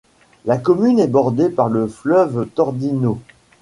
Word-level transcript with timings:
La 0.45 0.57
commune 0.57 0.97
est 0.97 1.05
bordée 1.05 1.49
par 1.51 1.69
le 1.69 1.85
fleuve 1.87 2.47
Tordino. 2.55 3.19